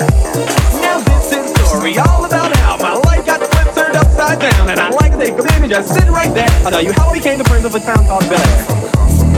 Now 0.00 1.00
this 1.00 1.32
is 1.32 1.50
story 1.68 1.98
all 1.98 2.24
about 2.24 2.56
how 2.56 2.76
my 2.76 2.94
life 2.94 3.26
got 3.26 3.40
flipped 3.40 3.74
turned 3.76 3.96
upside 3.96 4.38
down, 4.38 4.70
and 4.70 4.78
I'd 4.78 4.94
like 4.94 5.12
to 5.12 5.18
take 5.18 5.38
a 5.38 5.42
minute 5.42 5.70
just 5.70 5.92
sit 5.92 6.08
right 6.08 6.32
there. 6.32 6.48
I'll 6.64 6.70
tell 6.70 6.82
you 6.82 6.92
how 6.92 7.12
we 7.12 7.18
became 7.18 7.38
the 7.38 7.44
friends 7.44 7.64
of 7.64 7.74
a 7.74 7.80
town 7.80 8.06
called 8.06 8.28
Bel 8.28 9.37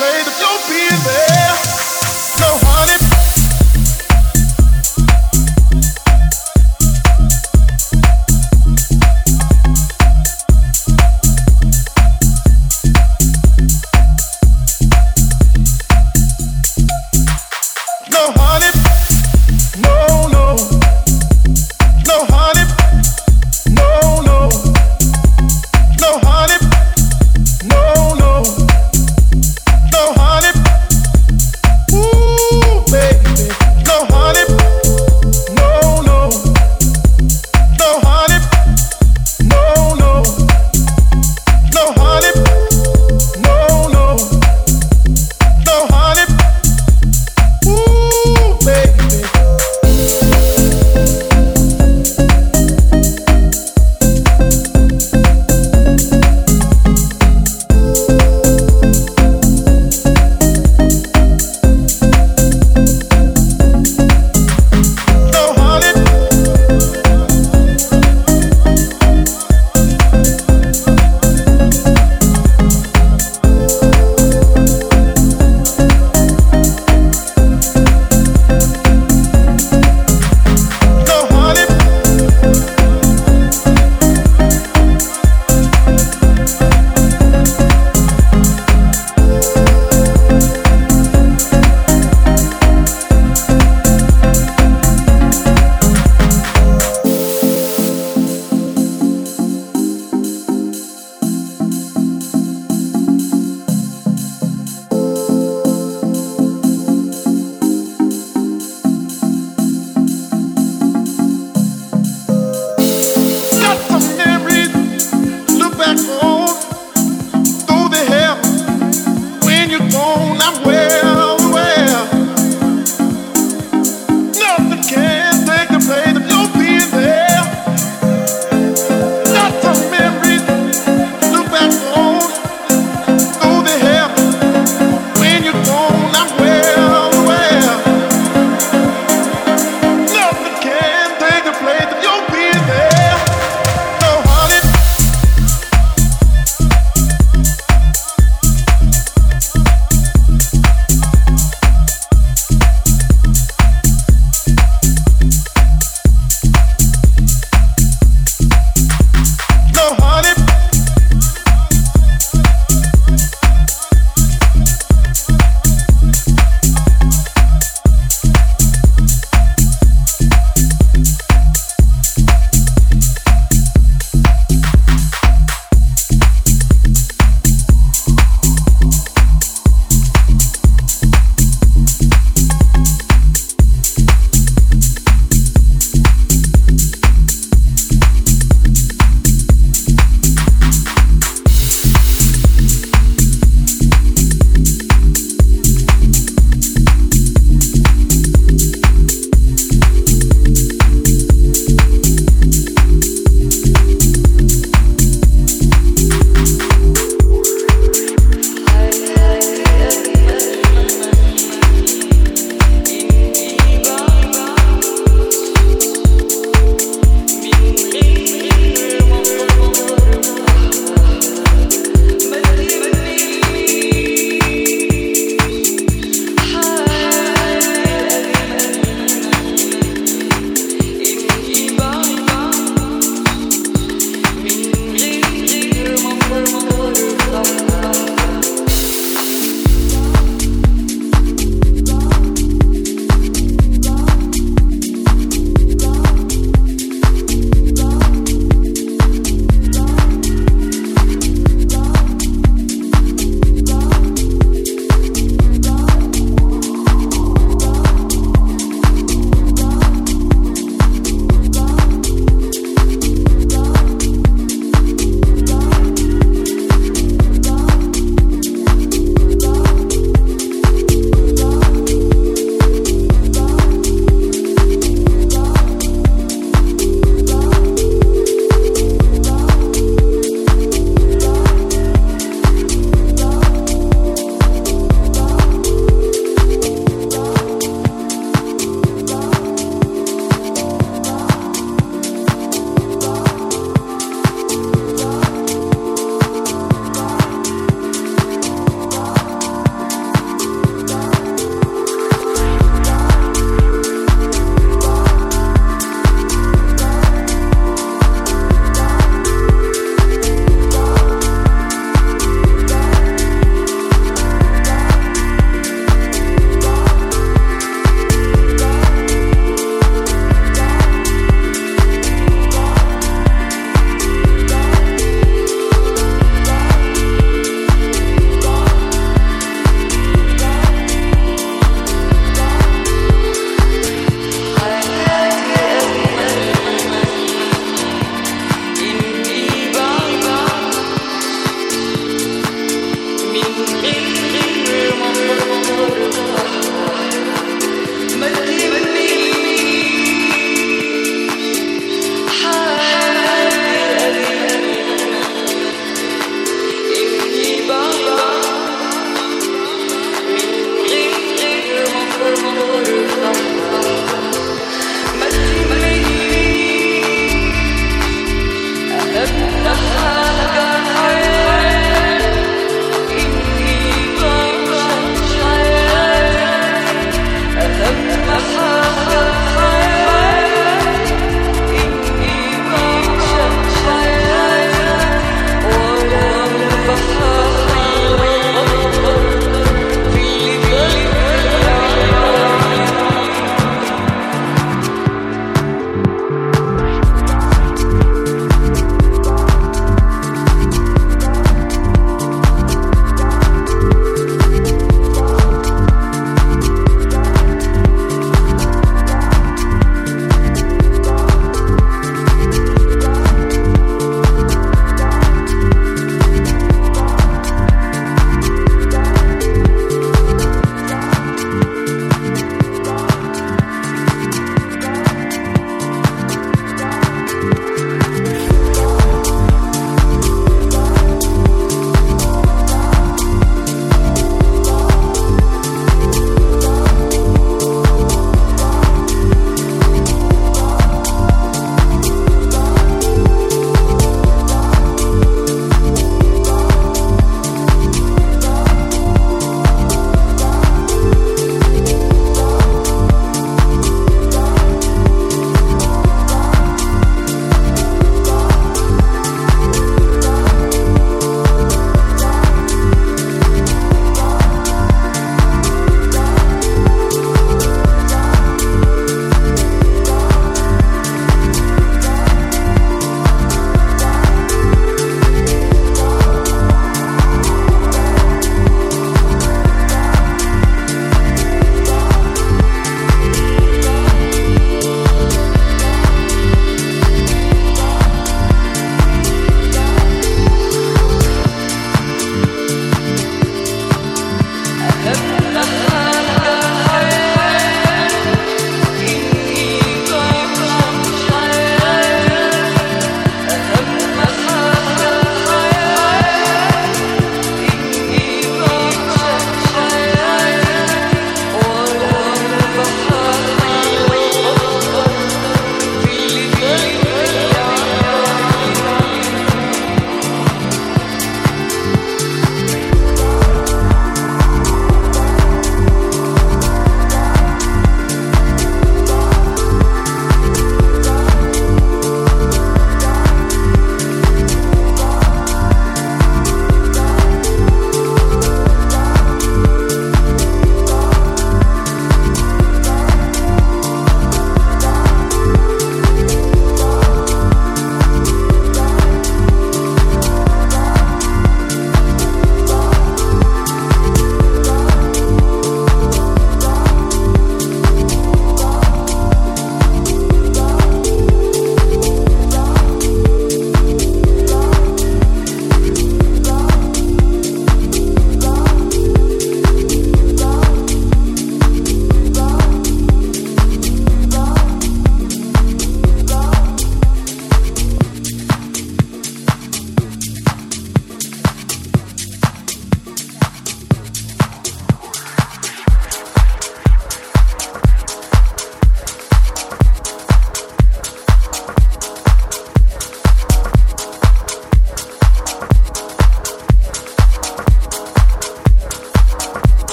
afraid 0.00 0.26
of 0.26 0.40
your 0.40 0.58
feelings. 0.64 1.29